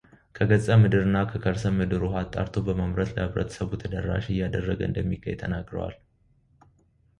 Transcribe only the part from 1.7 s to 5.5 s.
ምድር ውሃ አጣርቶ በማምረት ለኅብረተሰቡ ተደራሽ እያደረገ እንደሚገኝ